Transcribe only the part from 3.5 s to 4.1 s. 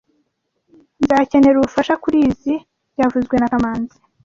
kamanzi